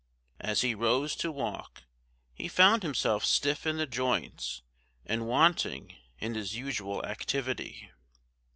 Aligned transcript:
As 0.39 0.61
he 0.61 0.73
rose 0.73 1.15
to 1.17 1.31
walk, 1.31 1.83
he 2.33 2.47
found 2.47 2.81
himself 2.81 3.23
stiff 3.23 3.67
in 3.67 3.77
the 3.77 3.85
joints, 3.85 4.63
and 5.05 5.27
wanting 5.27 5.95
in 6.17 6.33
his 6.33 6.55
usual 6.55 7.05
activity. 7.05 7.91